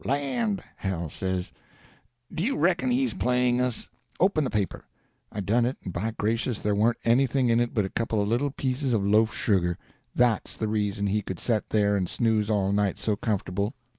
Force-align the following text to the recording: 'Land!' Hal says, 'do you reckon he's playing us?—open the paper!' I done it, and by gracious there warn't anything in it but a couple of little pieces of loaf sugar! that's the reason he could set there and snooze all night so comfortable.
'Land!' 0.03 0.63
Hal 0.77 1.09
says, 1.11 1.51
'do 2.33 2.41
you 2.41 2.57
reckon 2.57 2.89
he's 2.89 3.13
playing 3.13 3.61
us?—open 3.61 4.43
the 4.43 4.49
paper!' 4.49 4.85
I 5.31 5.41
done 5.41 5.63
it, 5.63 5.77
and 5.83 5.93
by 5.93 6.09
gracious 6.17 6.57
there 6.57 6.73
warn't 6.73 6.97
anything 7.05 7.49
in 7.49 7.59
it 7.59 7.75
but 7.75 7.85
a 7.85 7.89
couple 7.89 8.19
of 8.19 8.27
little 8.27 8.49
pieces 8.49 8.93
of 8.93 9.05
loaf 9.05 9.31
sugar! 9.31 9.77
that's 10.15 10.57
the 10.57 10.67
reason 10.67 11.05
he 11.05 11.21
could 11.21 11.39
set 11.39 11.69
there 11.69 11.95
and 11.95 12.09
snooze 12.09 12.49
all 12.49 12.71
night 12.71 12.97
so 12.97 13.15
comfortable. 13.15 13.75